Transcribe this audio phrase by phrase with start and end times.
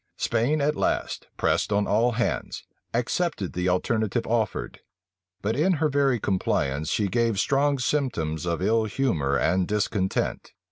[0.17, 4.79] Spain at last, pressed on all hands, accepted of the alternative offered;
[5.43, 10.53] but in her very compliance, she gave strong symptoms of ill humor and discontent.